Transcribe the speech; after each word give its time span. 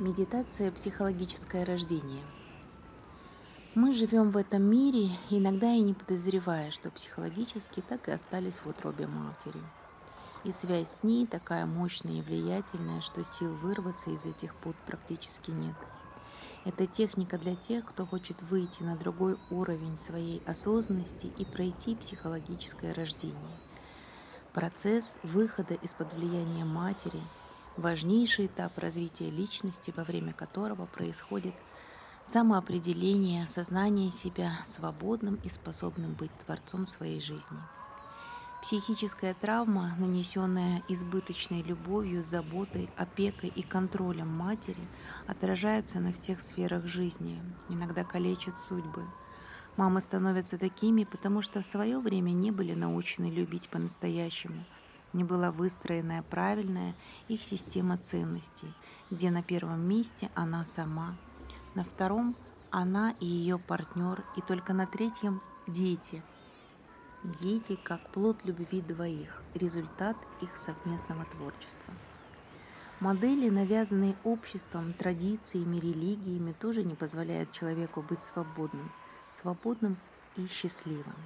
Медитация– 0.00 0.72
психологическое 0.72 1.62
рождение. 1.62 2.24
Мы 3.74 3.92
живем 3.92 4.30
в 4.30 4.38
этом 4.38 4.62
мире, 4.62 5.10
иногда 5.28 5.74
и 5.74 5.80
не 5.82 5.92
подозревая, 5.92 6.70
что 6.70 6.90
психологически 6.90 7.82
так 7.86 8.08
и 8.08 8.12
остались 8.12 8.60
в 8.64 8.66
утробе 8.66 9.06
матери. 9.06 9.60
И 10.44 10.52
связь 10.52 10.88
с 10.88 11.02
ней 11.02 11.26
такая 11.26 11.66
мощная 11.66 12.14
и 12.14 12.22
влиятельная, 12.22 13.02
что 13.02 13.22
сил 13.24 13.54
вырваться 13.56 14.08
из 14.08 14.24
этих 14.24 14.54
пут 14.54 14.74
практически 14.86 15.50
нет. 15.50 15.76
Это 16.64 16.86
техника 16.86 17.36
для 17.36 17.54
тех, 17.54 17.84
кто 17.84 18.06
хочет 18.06 18.40
выйти 18.40 18.82
на 18.82 18.96
другой 18.96 19.36
уровень 19.50 19.98
своей 19.98 20.42
осознанности 20.46 21.30
и 21.36 21.44
пройти 21.44 21.94
психологическое 21.94 22.94
рождение. 22.94 23.58
Процесс 24.54 25.16
выхода 25.22 25.74
из-под 25.74 26.14
влияния 26.14 26.64
матери– 26.64 27.20
важнейший 27.76 28.46
этап 28.46 28.78
развития 28.78 29.30
личности, 29.30 29.92
во 29.96 30.04
время 30.04 30.32
которого 30.32 30.86
происходит 30.86 31.54
самоопределение, 32.26 33.48
сознание 33.48 34.10
себя 34.10 34.52
свободным 34.64 35.36
и 35.42 35.48
способным 35.48 36.14
быть 36.14 36.30
творцом 36.44 36.86
своей 36.86 37.20
жизни. 37.20 37.58
Pсихическая 38.62 39.34
травма, 39.34 39.94
нанесенная 39.98 40.82
избыточной 40.86 41.62
любовью, 41.62 42.22
заботой, 42.22 42.90
опекой 42.96 43.48
и 43.48 43.62
контролем 43.62 44.28
матери, 44.28 44.86
отражается 45.26 45.98
на 45.98 46.12
всех 46.12 46.42
сферах 46.42 46.86
жизни, 46.86 47.40
иногда 47.70 48.04
калечит 48.04 48.58
судьбы. 48.58 49.06
Мамы 49.76 50.02
становятся 50.02 50.58
такими, 50.58 51.04
потому 51.04 51.40
что 51.40 51.62
в 51.62 51.66
свое 51.66 51.98
время 52.00 52.32
не 52.32 52.50
были 52.50 52.74
научены 52.74 53.30
любить 53.30 53.70
по-настоящему– 53.70 54.64
не 55.12 55.24
была 55.24 55.50
выстроенная 55.50 56.22
правильная 56.22 56.94
их 57.28 57.42
система 57.42 57.96
ценностей, 57.98 58.72
где 59.10 59.30
на 59.30 59.42
первом 59.42 59.80
месте 59.88 60.30
она 60.34 60.64
сама, 60.64 61.16
на 61.74 61.84
втором 61.84 62.36
она 62.70 63.14
и 63.20 63.26
ее 63.26 63.58
партнер, 63.58 64.24
и 64.36 64.40
только 64.40 64.72
на 64.72 64.86
третьем 64.86 65.42
дети. 65.66 66.22
Дети 67.24 67.76
как 67.82 68.10
плод 68.12 68.44
любви 68.44 68.80
двоих, 68.80 69.42
результат 69.54 70.16
их 70.40 70.56
совместного 70.56 71.24
творчества. 71.24 71.92
Модели, 73.00 73.48
навязанные 73.48 74.14
обществом, 74.24 74.92
традициями, 74.92 75.76
религиями, 75.76 76.52
тоже 76.52 76.84
не 76.84 76.94
позволяют 76.94 77.50
человеку 77.50 78.02
быть 78.02 78.22
свободным, 78.22 78.92
свободным 79.32 79.96
и 80.36 80.46
счастливым. 80.46 81.16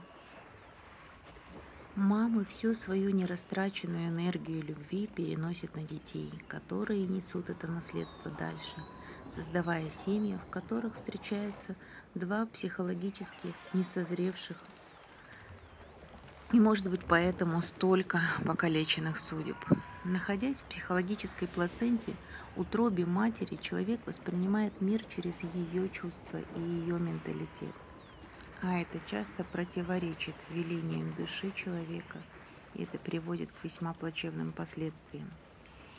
Мамы 1.97 2.45
всю 2.45 2.75
свою 2.75 3.11
нерастраченную 3.11 4.09
энергию 4.09 4.65
любви 4.65 5.07
переносят 5.07 5.77
на 5.77 5.83
детей, 5.85 6.33
которые 6.49 7.07
несут 7.07 7.51
это 7.51 7.69
наследство 7.69 8.33
дальше, 8.33 8.75
создавая 9.33 9.89
семьи, 9.91 10.37
в 10.45 10.51
которых 10.51 10.97
встречаются 10.97 11.77
два 12.17 12.47
психологически 12.47 13.55
несозревших 13.75 14.57
и, 16.53 16.59
может 16.59 16.89
быть, 16.89 17.03
поэтому 17.07 17.63
столько 17.63 18.21
покалеченных 18.45 19.19
судеб. 19.19 19.57
Находясь 20.05 20.61
в 20.61 20.65
психологической 20.65 21.47
плаценте, 21.47 22.15
утробе 22.57 23.07
матери, 23.07 23.57
человек 23.63 24.01
воспринимает 24.05 24.81
мир 24.81 25.03
через 25.05 25.43
ее 25.43 25.89
чувства 25.91 26.39
и 26.57 26.61
ее 26.61 26.99
менталитет 26.99 27.75
а 28.67 28.79
это 28.79 28.99
часто 29.07 29.45
противоречит 29.45 30.35
велениям 30.49 31.15
души 31.15 31.51
человека, 31.55 32.23
и 32.75 32.85
это 32.85 32.99
приводит 32.99 33.53
к 33.53 33.63
весьма 33.63 33.93
плачевным 33.93 34.53
последствиям. 34.53 35.31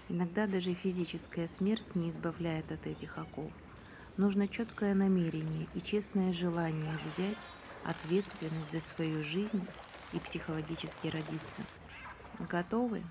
Иногда 0.10 0.48
даже 0.48 0.74
физическая 0.74 1.48
смерть 1.48 1.94
не 1.94 2.10
избавляет 2.10 2.72
от 2.72 2.88
этих 2.88 3.20
оков. 3.20 3.52
Нужно 4.18 4.48
четкое 4.48 4.96
намерение 4.96 5.68
и 5.76 5.82
честное 5.82 6.34
желание 6.34 6.98
взять 7.06 7.50
ответственность 7.84 8.72
за 8.72 8.82
свою 8.82 9.24
жизнь 9.24 9.68
и 10.14 10.20
психологически 10.20 11.08
родиться. 11.08 11.62
Готовы? 12.40 13.04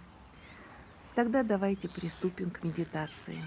Тогда 1.14 1.44
давайте 1.44 1.88
приступим 1.88 2.50
к 2.50 2.64
медитации. 2.64 3.40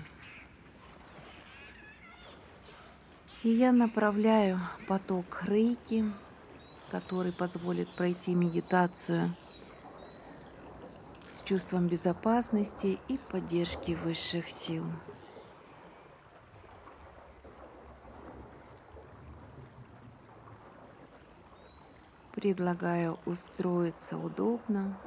И 3.44 3.50
я 3.50 3.72
направляю 3.72 4.60
поток 4.88 5.44
рейки, 5.44 6.12
который 6.90 7.32
позволит 7.32 7.88
пройти 7.96 8.34
медитацию 8.34 9.36
с 11.30 11.44
чувством 11.44 11.88
безопасности 11.88 13.00
и 13.08 13.20
поддержки 13.30 13.92
высших 13.92 14.50
сил. 14.50 14.86
Предлагаю 22.32 23.20
устроиться 23.26 24.18
удобно 24.18 24.98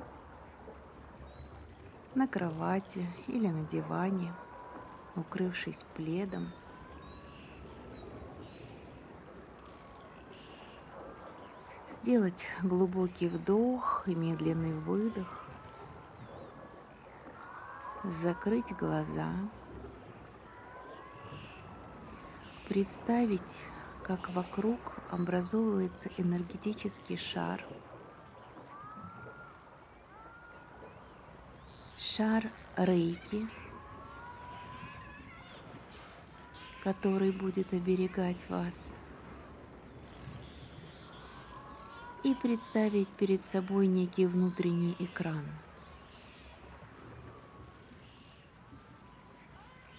на 2.14 2.28
кровати 2.28 3.08
или 3.26 3.48
на 3.48 3.66
диване, 3.66 4.32
укрывшись 5.16 5.84
пледом– 5.96 6.52
Сделать 12.03 12.49
глубокий 12.62 13.28
вдох 13.28 14.05
и 14.06 14.15
медленный 14.15 14.72
выдох. 14.72 15.44
Закрыть 18.05 18.75
глаза. 18.75 19.31
Представить, 22.69 23.66
как 24.03 24.31
вокруг 24.31 24.78
образовывается 25.11 26.09
энергетический 26.16 27.19
шар. 27.19 27.62
Шар 31.99 32.50
рейки, 32.78 33.47
который 36.82 37.31
будет 37.31 37.75
оберегать 37.75 38.49
вас– 38.49 38.97
и 42.22 42.34
представить 42.34 43.08
перед 43.08 43.44
собой 43.44 43.86
некий 43.86 44.26
внутренний 44.26 44.94
экран, 44.98 45.44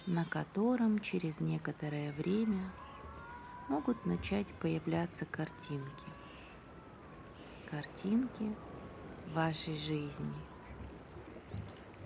на 0.06 0.24
котором 0.24 1.00
через 1.00 1.40
некоторое 1.40 2.12
время 2.12 2.70
могут 3.68 4.06
начать 4.06 4.52
появляться 4.54 5.24
картинки. 5.24 6.10
Картинки 7.70 8.54
вашей 9.34 9.76
жизни, 9.76 10.34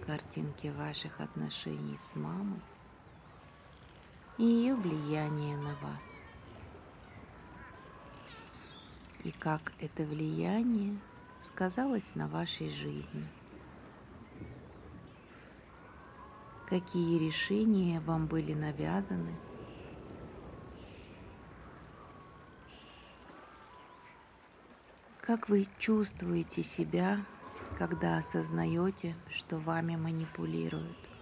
картинки 0.06 0.68
ваших 0.68 1.20
отношений 1.20 1.98
с 1.98 2.14
мамой 2.14 2.60
и 4.38 4.44
ее 4.44 4.74
влияние 4.74 5.56
на 5.56 5.74
вас– 5.76 6.26
и 9.26 9.32
как 9.32 9.72
это 9.80 10.04
влияние 10.04 10.96
сказалось 11.36 12.14
на 12.14 12.28
вашей 12.28 12.70
жизни. 12.70 13.26
Какие 16.68 17.18
решения 17.18 17.98
вам 18.00 18.26
были 18.26 18.54
навязаны, 18.54 19.34
Как 25.22 25.48
вы 25.48 25.66
чувствуете 25.76 26.62
себя, 26.62 27.26
когда 27.78 28.16
осознаете, 28.16 29.16
что 29.28 29.58
вами 29.58 29.96
манипулируют? 29.96 31.15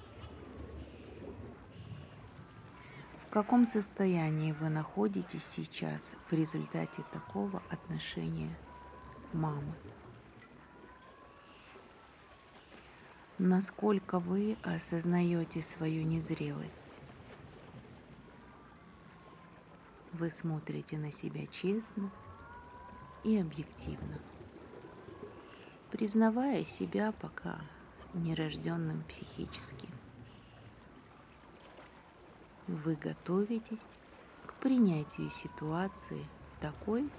Каком 3.35 3.65
состоянии 3.65 4.53
вы 4.53 4.69
находитесь 4.69 5.45
сейчас 5.45 6.15
в 6.31 6.33
результате 6.33 7.03
такого 7.13 7.65
отношения 7.69 8.57
мамы? 9.33 9.75
Насколько 13.39 14.21
вы 14.21 14.57
осознаете 14.63 15.63
свою 15.63 16.05
незрелость? 16.05 17.01
Вы 20.13 20.31
смотрите 20.31 20.97
на 20.97 21.11
себя 21.11 21.45
честно 21.49 22.13
и 23.25 23.37
объективно, 23.37 24.21
признавая 25.91 26.65
себя 26.65 27.11
пока 27.11 27.59
нерожденным 28.15 29.03
психически– 29.03 29.89
вы 32.67 32.95
готовитесь 32.97 33.79
к 34.47 34.55
принятию 34.55 35.31
ситуации 35.31 36.25
такой, 36.61 37.11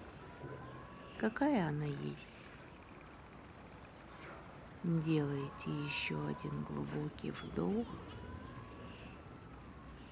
какая 1.19 1.67
она 1.67 1.85
есть. 1.85 2.31
Делаете 4.83 5.71
еще 5.85 6.15
один 6.27 6.63
глубокий 6.63 7.31
вдох 7.31 7.87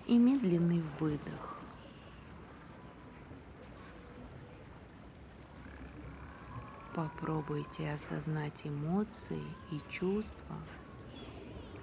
и 0.08 0.18
медленный 0.18 0.84
выдох. 1.00 1.58
Попробуйте 6.96 7.92
осознать 7.92 8.68
эмоции 8.68 9.44
и 9.72 9.80
чувства, 9.90 10.58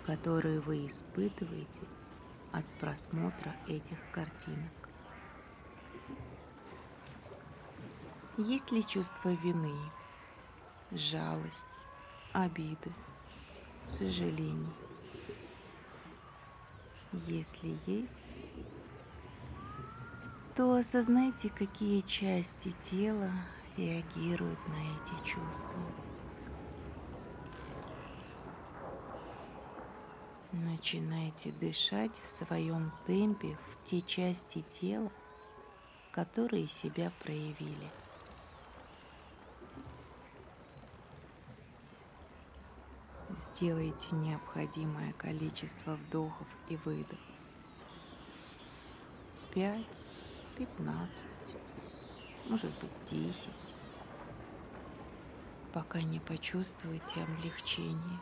которые 0.06 0.60
вы 0.60 0.86
испытываете 0.86 1.80
от 2.52 2.66
просмотра 2.78 3.54
этих 3.66 3.98
картинок. 4.12 4.72
Есть 8.36 8.72
ли 8.72 8.84
чувство 8.86 9.30
вины, 9.30 9.76
жалости, 10.90 11.68
обиды, 12.32 12.92
сожалений? 13.84 14.72
Если 17.12 17.76
есть, 17.86 18.16
то 20.54 20.74
осознайте, 20.74 21.50
какие 21.50 22.00
части 22.02 22.72
тела 22.80 23.30
реагируют 23.76 24.58
на 24.68 24.74
эти 24.74 25.24
чувства. 25.24 25.80
Начинайте 30.70 31.50
дышать 31.50 32.16
в 32.24 32.30
своем 32.30 32.92
темпе 33.04 33.58
в 33.70 33.82
те 33.82 34.00
части 34.02 34.64
тела, 34.80 35.10
которые 36.12 36.68
себя 36.68 37.10
проявили. 37.24 37.90
Сделайте 43.36 44.14
необходимое 44.14 45.12
количество 45.14 45.96
вдохов 45.96 46.46
и 46.68 46.76
выдохов. 46.76 47.18
Пять, 49.52 50.04
пятнадцать, 50.56 51.26
может 52.48 52.70
быть 52.78 53.10
десять, 53.10 53.50
пока 55.72 56.00
не 56.00 56.20
почувствуете 56.20 57.22
облегчение. 57.22 58.20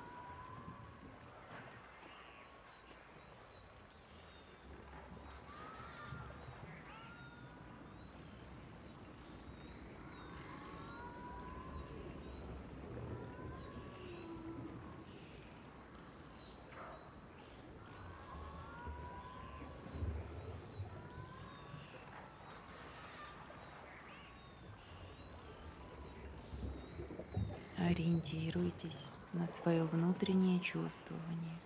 Ориентируйтесь 27.88 29.06
на 29.32 29.48
свое 29.48 29.82
внутреннее 29.84 30.60
чувствование. 30.60 31.58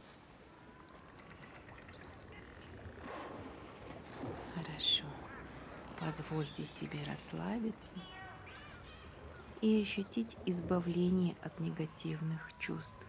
Хорошо. 4.54 5.04
Позвольте 5.98 6.64
себе 6.64 7.02
расслабиться 7.08 7.96
и 9.62 9.82
ощутить 9.82 10.36
избавление 10.46 11.34
от 11.42 11.58
негативных 11.58 12.52
чувств. 12.56 13.04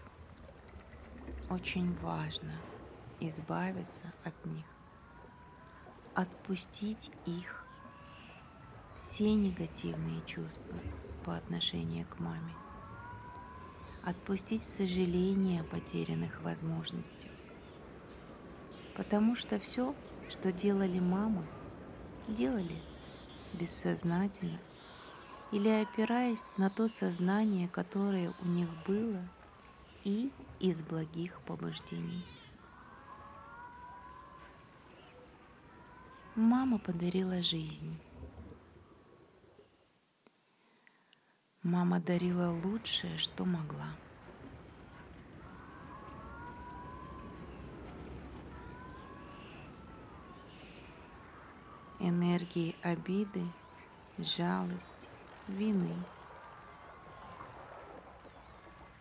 Очень 1.51 1.95
важно 1.99 2.55
избавиться 3.19 4.11
от 4.23 4.43
них, 4.47 4.65
отпустить 6.15 7.11
их, 7.27 7.63
все 8.95 9.35
негативные 9.35 10.25
чувства 10.25 10.79
по 11.23 11.37
отношению 11.37 12.07
к 12.07 12.17
маме 12.17 12.62
отпустить 14.03 14.63
сожаление 14.63 15.61
о 15.61 15.63
потерянных 15.63 16.41
возможностях. 16.41 17.31
Потому 18.95 19.35
что 19.35 19.59
все, 19.59 19.95
что 20.29 20.51
делали 20.51 20.99
мамы, 20.99 21.45
делали 22.27 22.81
бессознательно 23.53 24.59
или 25.51 25.69
опираясь 25.69 26.45
на 26.57 26.69
то 26.69 26.87
сознание, 26.87 27.67
которое 27.67 28.33
у 28.41 28.45
них 28.45 28.69
было, 28.87 29.21
и 30.03 30.31
из 30.59 30.81
благих 30.81 31.39
побуждений. 31.41 32.25
Мама 36.35 36.79
подарила 36.79 37.43
жизнь. 37.43 37.95
Мама 41.63 42.01
дарила 42.01 42.51
лучшее, 42.51 43.17
что 43.17 43.45
могла. 43.45 43.87
Энергии 51.99 52.75
обиды, 52.83 53.45
жалости, 54.17 55.07
вины 55.47 55.95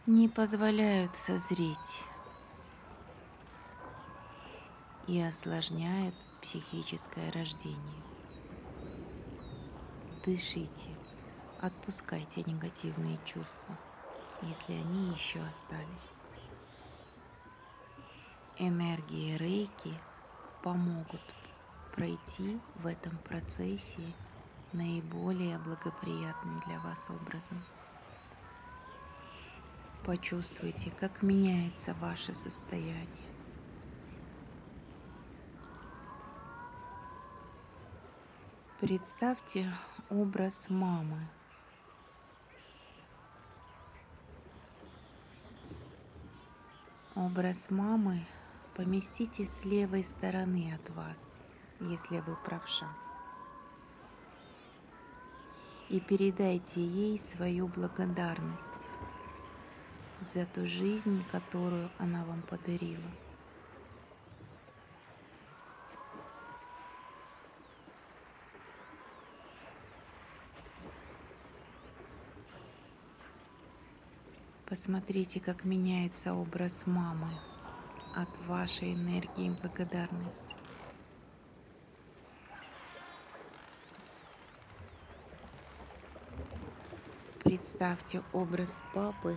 не 0.06 0.29
позволяют 0.29 1.17
созреть 1.17 2.05
и 5.08 5.20
осложняют 5.20 6.15
психическое 6.41 7.29
рождение. 7.32 8.03
Дышите. 10.25 11.01
Отпускайте 11.62 12.43
негативные 12.43 13.20
чувства, 13.25 13.79
если 14.43 14.73
они 14.73 15.12
еще 15.12 15.41
остались. 15.43 16.11
Энергии 18.59 19.37
рейки 19.37 19.94
помогут 20.64 21.23
пройти 21.94 22.61
в 22.75 22.87
этом 22.88 23.17
процессе 23.19 24.03
наиболее 24.73 25.56
благоприятным 25.61 26.61
для 26.67 26.81
вас 26.81 27.09
образом. 27.09 27.62
Почувствуйте, 30.05 30.91
как 30.99 31.23
меняется 31.23 31.94
ваше 32.00 32.35
состояние. 32.35 33.06
Представьте 38.81 39.72
образ 40.10 40.69
мамы, 40.69 41.29
Образ 47.24 47.70
мамы 47.70 48.26
поместите 48.74 49.46
с 49.46 49.64
левой 49.64 50.02
стороны 50.02 50.74
от 50.74 50.91
вас, 50.91 51.44
если 51.79 52.19
вы 52.19 52.36
правша. 52.44 52.88
И 55.88 56.00
передайте 56.00 56.84
ей 56.84 57.17
свою 57.20 57.69
благодарность 57.69 58.88
за 60.20 60.46
ту 60.46 60.67
жизнь, 60.67 61.24
которую 61.31 61.93
она 61.98 62.24
вам 62.24 62.43
подарила. 62.43 63.12
Посмотрите, 74.72 75.38
как 75.38 75.67
меняется 75.67 76.32
образ 76.32 76.86
мамы 76.86 77.29
от 78.17 78.31
вашей 78.46 78.94
энергии 78.94 79.50
благодарности. 79.60 80.56
Представьте 87.44 88.22
образ 88.32 88.74
папы 88.94 89.36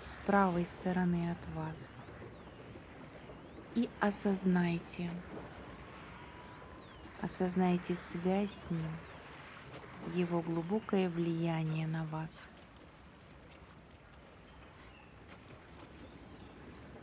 с 0.00 0.16
правой 0.24 0.64
стороны 0.64 1.30
от 1.30 1.54
вас 1.54 1.98
и 3.74 3.90
осознайте, 4.00 5.10
осознайте 7.20 7.94
связь 7.94 8.54
с 8.54 8.70
ним, 8.70 8.96
его 10.14 10.40
глубокое 10.40 11.10
влияние 11.10 11.86
на 11.86 12.06
вас– 12.06 12.48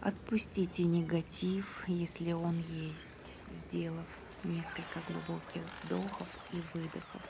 Отпустите 0.02 0.84
негатив, 0.84 1.84
если 1.88 2.32
он 2.34 2.58
есть, 2.58 3.34
сделав 3.52 4.08
несколько 4.44 5.00
глубоких 5.08 5.64
вдохов 5.84 6.28
и 6.52 6.62
выдохов. 6.74 7.22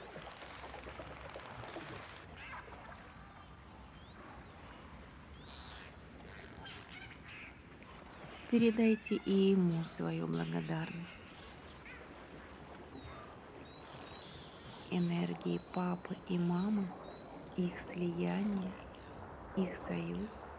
передайте 8.51 9.15
и 9.15 9.31
ему 9.31 9.85
свою 9.85 10.27
благодарность. 10.27 11.37
Энергии 14.91 15.61
папы 15.73 16.17
и 16.27 16.37
мамы, 16.37 16.85
их 17.55 17.79
слияние, 17.79 18.73
их 19.55 19.73
союз 19.73 20.49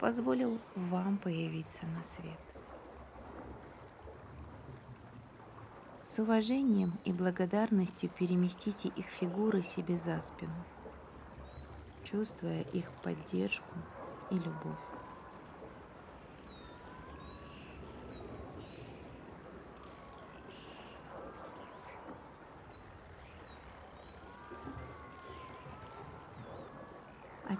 позволил 0.00 0.58
вам 0.74 1.18
появиться 1.18 1.86
на 1.86 2.02
свет. 2.02 2.38
С 6.02 6.18
уважением 6.18 6.98
и 7.04 7.12
благодарностью 7.12 8.08
переместите 8.08 8.88
их 8.88 9.06
фигуры 9.06 9.62
себе 9.62 9.96
за 9.98 10.20
спину, 10.20 10.64
чувствуя 12.04 12.62
их 12.62 12.90
поддержку 13.02 13.74
и 14.30 14.34
любовь. 14.36 14.95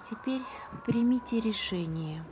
Теперь 0.09 0.43
примите 0.85 1.41
решение. 1.41 2.25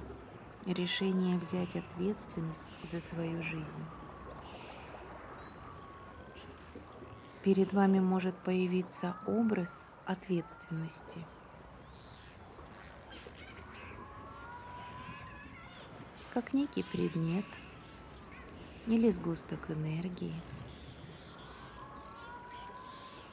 Решение 0.66 1.36
взять 1.36 1.76
ответственность 1.76 2.72
за 2.82 3.00
свою 3.00 3.42
жизнь. 3.42 3.84
Перед 7.42 7.72
вами 7.74 8.00
может 8.00 8.34
появиться 8.36 9.16
образ 9.26 9.86
ответственности. 10.06 11.18
Как 16.32 16.54
некий 16.54 16.82
предмет 16.82 17.44
или 18.86 19.10
сгусток 19.10 19.70
энергии. 19.70 20.34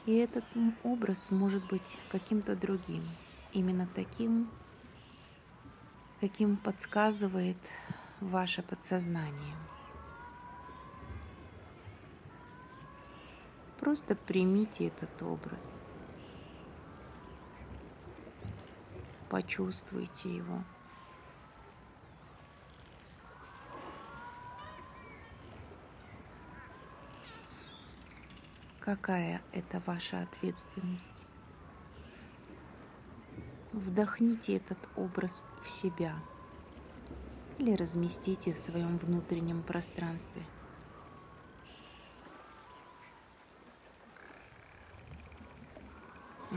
И 0.06 0.16
этот 0.16 0.44
образ 0.84 1.32
может 1.32 1.66
быть 1.68 1.98
каким-то 2.10 2.56
другим– 2.56 3.08
именно 3.54 3.88
таким, 3.88 4.50
каким 6.20 6.58
подсказывает 6.58 7.58
ваше 8.20 8.62
подсознание. 8.62 9.56
Просто 13.80 14.16
примите 14.16 14.88
этот 14.88 15.22
образ. 15.24 15.82
Почувствуйте 19.30 20.36
его. 20.36 20.64
Какая 28.80 29.42
это 29.52 29.82
ваша 29.86 30.22
ответственность? 30.22 31.28
Вдохните 33.74 34.58
этот 34.58 34.78
образ 34.98 35.46
в 35.64 35.70
себя 35.70 36.14
или 37.58 37.74
разместите 37.74 38.54
в 38.54 38.60
своем 38.60 38.98
внутреннем 38.98 39.64
пространстве. 39.64 40.44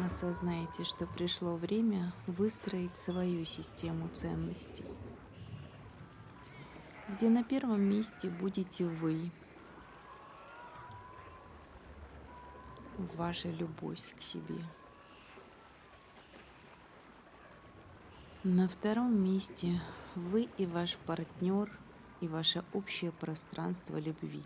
Осознайте, 0.04 0.82
что 0.82 1.06
пришло 1.06 1.54
время 1.54 2.12
выстроить 2.26 2.96
свою 2.96 3.44
систему 3.44 4.08
ценностей, 4.08 4.84
где 7.10 7.28
на 7.28 7.44
первом 7.44 7.80
месте 7.80 8.28
будете 8.28 8.86
вы, 8.86 9.30
ваша 12.98 13.50
любовь 13.52 14.02
к 14.18 14.20
себе– 14.20 14.58
На 18.46 18.68
втором 18.68 19.24
месте 19.24 19.80
вы 20.14 20.50
и 20.58 20.66
ваш 20.66 20.98
партнер 21.06 21.70
и 22.20 22.28
ваше 22.28 22.62
общее 22.74 23.10
пространство 23.10 23.96
любви. 23.96 24.42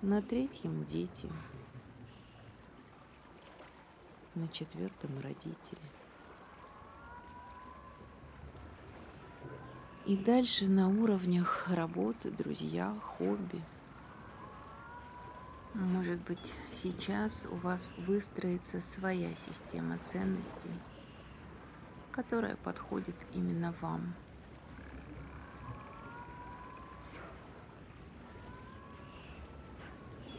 На 0.00 0.22
третьем 0.22 0.86
дети. 0.86 1.30
На 4.34 4.48
четвертом 4.48 5.20
родители. 5.20 5.82
И 10.06 10.16
дальше 10.16 10.66
на 10.66 10.88
уровнях 10.88 11.68
работы, 11.68 12.30
друзья, 12.30 12.96
хобби– 13.02 13.62
может 15.74 16.20
быть, 16.20 16.54
сейчас 16.70 17.46
у 17.50 17.56
вас 17.56 17.94
выстроится 17.98 18.80
своя 18.80 19.34
система 19.34 19.98
ценностей, 19.98 20.70
которая 22.12 22.54
подходит 22.56 23.16
именно 23.32 23.74
вам. 23.80 24.14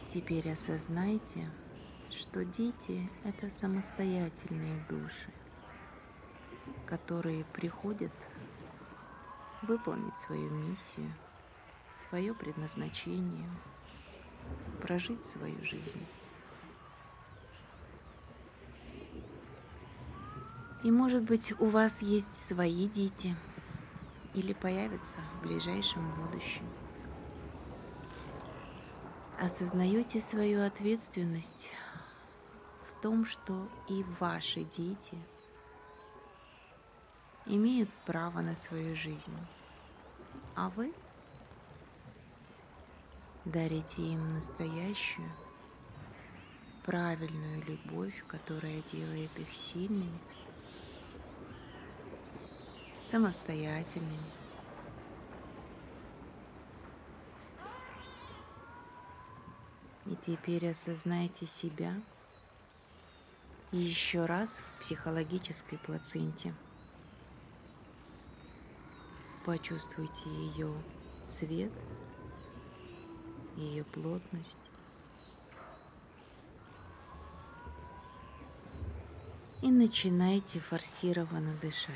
Теперь 0.08 0.50
осознайте, 0.50 1.50
что 2.10 2.44
дети– 2.46 3.10
это 3.24 3.50
самостоятельные 3.50 4.82
души, 4.88 5.30
которые 6.86 7.44
приходят 7.44 8.14
выполнить 9.60 10.14
свою 10.14 10.48
миссию, 10.48 11.12
свое 11.92 12.34
предназначение– 12.34 13.50
прожить 14.76 15.24
свою 15.24 15.62
жизнь. 15.64 16.04
И 20.84 20.90
может 20.90 21.22
быть 21.24 21.52
у 21.60 21.66
вас 21.66 22.02
есть 22.02 22.34
свои 22.36 22.88
дети 22.88 23.34
или 24.34 24.52
появятся 24.52 25.18
в 25.18 25.42
ближайшем 25.42 26.08
будущем. 26.14 26.68
Осознаете 29.40 30.20
свою 30.20 30.62
ответственность 30.62 31.70
в 32.86 33.00
том, 33.02 33.24
что 33.24 33.68
и 33.88 34.04
ваши 34.20 34.62
дети 34.62 35.18
имеют 37.46 37.90
право 38.04 38.40
на 38.40 38.54
свою 38.54 38.94
жизнь, 38.94 39.36
а 40.54 40.70
вы– 40.70 40.92
дарите 43.46 44.02
им 44.02 44.26
настоящую, 44.28 45.30
правильную 46.84 47.62
любовь, 47.64 48.24
которая 48.26 48.82
делает 48.82 49.30
их 49.38 49.52
сильными, 49.52 50.18
самостоятельными. 53.04 54.18
И 60.06 60.16
теперь 60.16 60.70
осознайте 60.70 61.46
себя 61.46 61.94
еще 63.70 64.26
раз 64.26 64.58
в 64.58 64.80
психологической 64.80 65.78
плаценте. 65.78 66.52
Почувствуйте 69.44 70.28
ее 70.30 70.74
цвет– 71.28 71.72
ее 73.56 73.84
плотность. 73.84 74.58
И 79.62 79.70
начинайте 79.70 80.60
форсированно 80.60 81.54
дышать. 81.60 81.94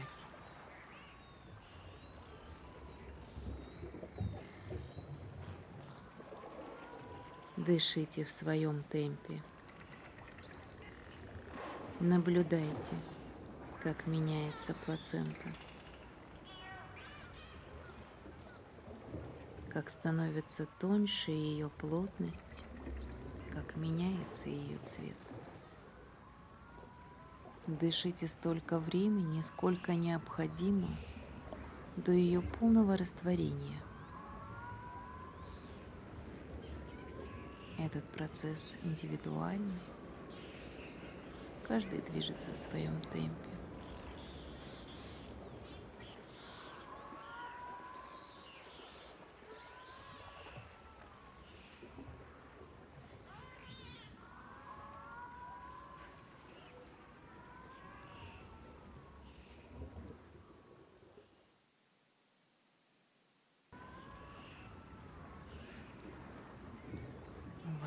Дышите 7.57 8.25
в 8.25 8.31
своем 8.31 8.83
темпе. 8.85 9.41
Наблюдайте, 12.01 12.95
как 13.83 14.07
меняется 14.07 14.75
плацента. 14.87 15.55
Как 19.81 19.89
становится 19.89 20.67
тоньше 20.79 21.31
ее 21.31 21.71
плотность, 21.71 22.67
как 23.51 23.77
меняется 23.77 24.51
ее 24.51 24.77
цвет. 24.85 25.17
Дышите 27.67 28.29
столько 28.29 28.79
времени, 28.79 29.41
сколько 29.41 29.95
необходимо 29.95 30.99
до 31.97 32.13
ее 32.13 32.43
полного 32.43 32.95
растворения. 32.99 33.81
Этот 37.79 38.05
процесс 38.13 38.77
индивидуальный. 38.83 39.81
Каждый 41.67 42.03
движется 42.03 42.53
в 42.53 42.59
своем 42.59 43.01
темпе. 43.13 43.51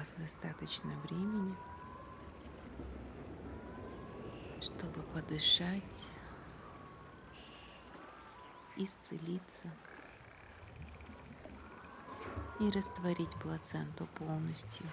вас 0.04 0.14
достаточно 0.18 0.92
времени, 1.04 1.56
подышать, 5.34 6.10
исцелиться 8.78 9.68
и 12.60 12.70
растворить 12.70 13.32
плаценту 13.42 14.06
полностью. 14.14 14.86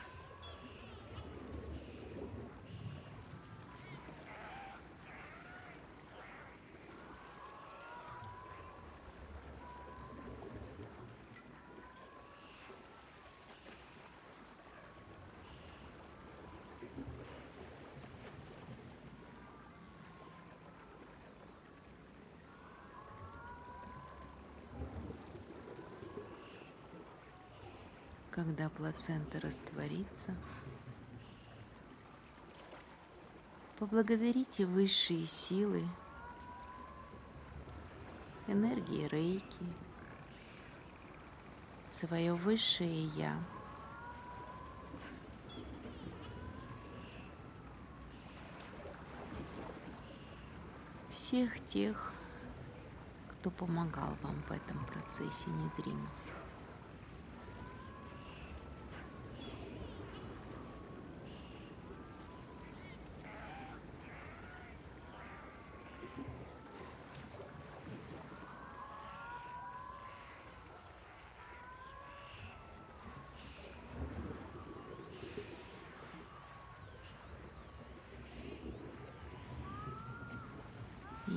Когда 28.31 28.71
плацента 28.71 29.41
растворится, 29.41 30.35
поблагодарите 33.79 34.67
высшие 34.67 35.27
силы, 35.27 35.85
энергии 38.47 39.09
рейки, 39.09 39.67
свое 41.89 42.35
высшее 42.35 43.07
Я. 43.09 43.37
Всех 51.11 51.65
тех, 51.67 52.13
кто 53.31 53.51
помогал 53.51 54.17
вам 54.23 54.43
в 54.43 54.53
этом 54.53 54.85
процессе 54.87 55.51
незримо. 55.51 56.09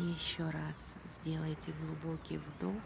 Еще 0.04 0.50
раз 0.50 0.96
сделайте 1.06 1.72
глубокий 1.72 2.38
вдох, 2.38 2.82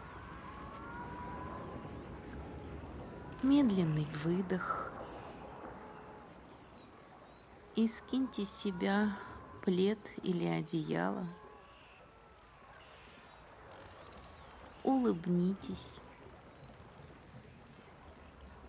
медленный 3.42 4.06
выдох. 4.24 4.90
И 7.76 7.86
скиньте 7.86 8.44
с 8.44 8.50
себя 8.50 9.16
плед 9.62 9.98
или 10.22 10.46
одеяло. 10.46 11.26
Улыбнитесь, 14.82 16.00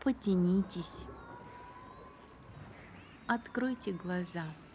потянитесь, 0.03 1.05
откройте 3.25 3.93
глаза– 3.93 4.45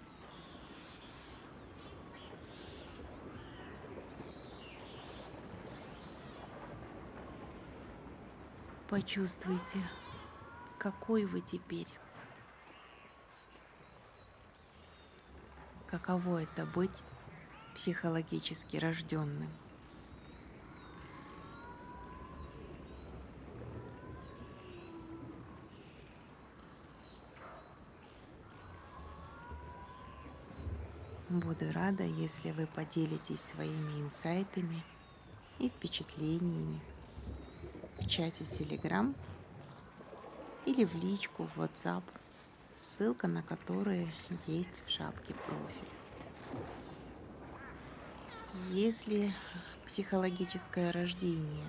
Почувствуйте, 8.95 9.81
какой 10.79 11.25
вы 11.25 11.41
теперь. 11.41 11.89
Каково 15.89 16.45
это 16.45 16.65
быть 16.65 17.03
психологически 17.75 18.77
рожденным. 18.77 19.51
Буду 31.29 31.73
рада, 31.73 32.05
если 32.05 32.53
вы 32.53 32.69
поделитесь 32.69 33.41
своими 33.41 34.03
инсайтами 34.03 34.85
и 35.59 35.69
впечатлениями 35.69 36.81
в 38.05 38.07
чате 38.07 38.45
Telegram 38.45 39.15
или 40.67 40.85
в 40.85 40.95
личку 40.95 41.47
в 41.47 41.59
WhatsApp, 41.59 42.03
ссылка 42.77 43.29
на 43.29 43.43
которые 43.43 44.13
есть 44.47 44.83
в 44.87 44.91
шапке 44.91 45.33
профиль. 45.33 45.89
Если 48.71 49.33
психологическое 49.87 50.91
рождение 50.91 51.67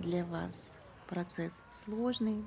для 0.00 0.24
вас 0.24 0.78
процесс 1.06 1.62
сложный, 1.70 2.42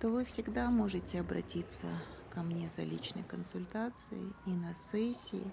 то 0.00 0.08
вы 0.08 0.24
всегда 0.24 0.70
можете 0.70 1.20
обратиться 1.20 1.88
ко 2.30 2.42
мне 2.42 2.70
за 2.70 2.84
личной 2.84 3.22
консультацией 3.22 4.32
и 4.46 4.50
на 4.50 4.74
сессии. 4.74 5.44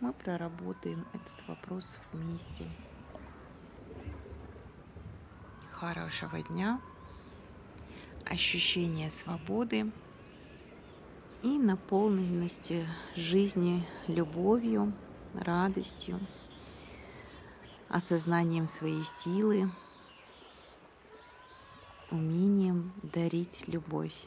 Мы 0.00 0.12
проработаем 0.12 1.06
этот 1.14 1.48
вопрос 1.48 2.00
вместе 2.12 2.64
хорошего 5.78 6.40
дня, 6.40 6.80
ощущения 8.24 9.10
свободы 9.10 9.92
и 11.42 11.58
наполненности 11.58 12.86
жизни 13.14 13.84
любовью, 14.08 14.94
радостью, 15.34 16.18
осознанием 17.88 18.66
своей 18.66 19.04
силы, 19.04 19.70
умением 22.10 22.92
дарить 23.02 23.68
любовь. 23.68 24.26